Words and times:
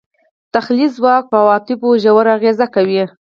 تخیلي 0.53 0.87
ځواک 0.95 1.23
په 1.31 1.37
عواطفو 1.43 1.89
ژور 2.03 2.25
اغېز 2.35 2.59
کوي. 2.75 3.03